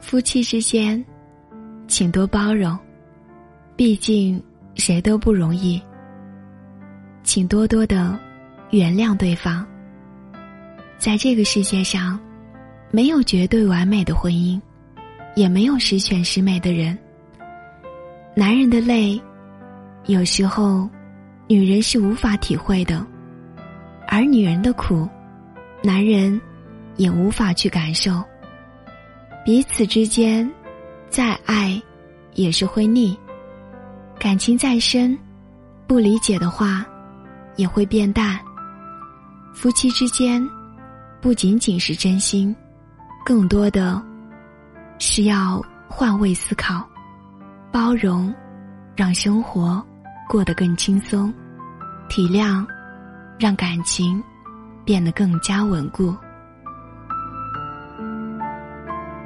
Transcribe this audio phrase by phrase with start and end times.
[0.00, 1.04] 夫妻之间，
[1.86, 2.76] 请多包容，
[3.76, 4.42] 毕竟
[4.74, 5.80] 谁都不容易。
[7.22, 8.18] 请多多的
[8.70, 9.64] 原谅对方。
[10.98, 12.18] 在这个世界上，
[12.90, 14.60] 没有绝对完美的婚姻，
[15.36, 16.98] 也没有十全十美的人。
[18.34, 19.20] 男人的累，
[20.06, 20.88] 有时候，
[21.46, 23.04] 女人是无法体会的；
[24.08, 25.08] 而女人的苦，
[25.82, 26.40] 男人
[26.96, 28.22] 也无法去感受。
[29.44, 30.48] 彼此之间，
[31.08, 31.80] 再爱，
[32.34, 33.16] 也是会腻；
[34.18, 35.18] 感情再深，
[35.86, 36.84] 不理解的话，
[37.56, 38.38] 也会变淡。
[39.54, 40.46] 夫妻之间，
[41.20, 42.54] 不仅仅是真心，
[43.24, 44.00] 更多的
[44.98, 46.86] 是要换位思考。
[47.72, 48.32] 包容，
[48.94, 49.82] 让生活
[50.28, 51.32] 过得更轻松；
[52.08, 52.66] 体谅，
[53.38, 54.22] 让感情
[54.84, 56.14] 变得更加稳固。